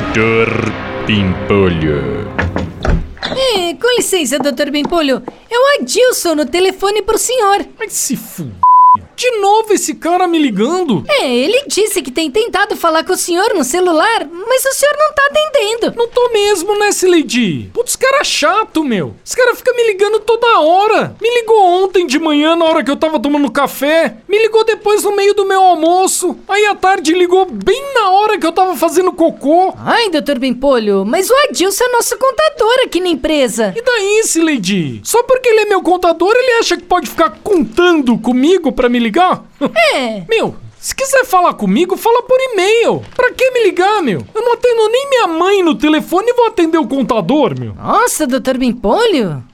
[0.00, 0.48] Doutor
[1.06, 2.26] Pimpolho.
[3.22, 5.22] É, com licença, doutor Pimpolho.
[5.50, 7.66] É o Adilson no telefone pro senhor.
[7.76, 8.54] Vai se fuder.
[9.14, 11.04] De novo esse cara me ligando?
[11.06, 14.96] É, ele disse que tem tentado falar com o senhor no celular, mas o senhor
[14.98, 15.94] não tá atendendo.
[15.94, 16.19] Não tô
[16.60, 17.70] mesmo, né, Lady?
[17.72, 19.14] Putz, cara chato, meu.
[19.24, 21.16] Esse cara fica me ligando toda hora.
[21.20, 24.16] Me ligou ontem de manhã na hora que eu tava tomando café.
[24.28, 26.38] Me ligou depois no meio do meu almoço.
[26.48, 29.72] Aí à tarde ligou bem na hora que eu tava fazendo cocô.
[29.78, 33.72] Ai, doutor Bimpolho, mas o Adilson é nosso contador aqui na empresa.
[33.76, 35.00] E daí, Lady?
[35.02, 38.98] Só porque ele é meu contador, ele acha que pode ficar contando comigo pra me
[38.98, 39.44] ligar?
[39.94, 40.22] É.
[40.28, 43.04] Meu, se quiser falar comigo, fala por e-mail.
[43.14, 44.24] Pra que me ligar, meu?
[44.34, 47.74] Eu não atendo nem minha mãe no telefone e vou atender o contador, meu.
[47.74, 49.44] Nossa, doutor Bimpolho.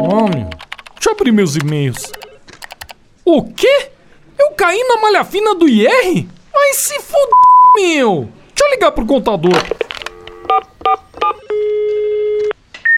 [0.00, 0.50] Oh, meu.
[0.94, 2.10] Deixa eu abrir meus e-mails.
[3.24, 3.90] O quê?
[4.36, 6.26] Eu caí na malha fina do IR?
[6.52, 8.28] Mas se fuder, meu.
[8.52, 9.62] Deixa eu ligar pro contador.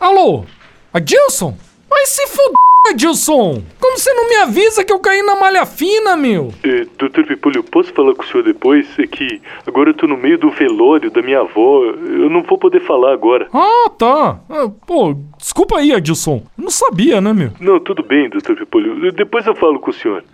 [0.00, 0.46] Alô?
[0.92, 1.54] Adilson?
[2.00, 2.54] Mas se fuder.
[2.88, 3.62] Edilson!
[3.78, 6.50] Como você não me avisa que eu caí na malha fina, meu?
[6.64, 8.88] É, doutor Pipolho, posso falar com o senhor depois?
[8.98, 11.84] É que agora eu tô no meio do velório da minha avó.
[11.84, 13.48] Eu não vou poder falar agora.
[13.52, 14.40] Ah, tá.
[14.48, 16.42] Ah, pô, desculpa aí, Edilson.
[16.56, 17.52] Eu não sabia, né, meu?
[17.60, 19.12] Não, tudo bem, doutor Pipolho.
[19.12, 20.24] Depois eu falo com o senhor.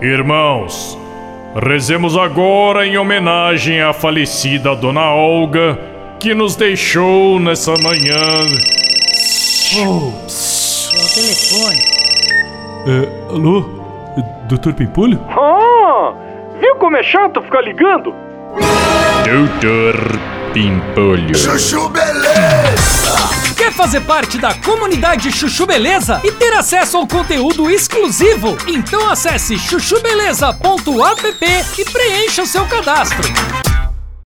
[0.00, 0.98] Irmãos,
[1.54, 5.78] rezemos agora em homenagem à falecida Dona Olga,
[6.18, 8.79] que nos deixou nessa manhã
[9.72, 10.12] Oh,
[10.92, 11.80] é o telefone.
[12.88, 13.60] É, alô?
[14.48, 15.24] Doutor Pimpolho?
[15.30, 16.12] Ah!
[16.58, 18.12] Viu como é chato ficar ligando?
[19.24, 19.94] Doutor
[20.52, 21.36] Pimpolho.
[21.36, 23.30] Chuchu Beleza!
[23.56, 28.56] Quer fazer parte da comunidade Chuchu Beleza e ter acesso ao conteúdo exclusivo?
[28.66, 31.46] Então acesse chuchubeleza.app
[31.78, 33.22] e preencha o seu cadastro.